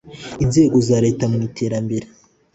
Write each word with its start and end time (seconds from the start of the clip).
inzego 0.43 0.77
za 0.87 0.97
Leta 1.05 1.23
mu 1.31 1.37
iterambere 1.47 2.05